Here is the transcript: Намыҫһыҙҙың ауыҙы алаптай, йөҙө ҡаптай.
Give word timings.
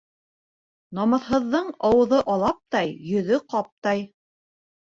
Намыҫһыҙҙың 0.99 1.69
ауыҙы 1.89 2.21
алаптай, 2.37 2.97
йөҙө 3.13 3.41
ҡаптай. 3.55 4.07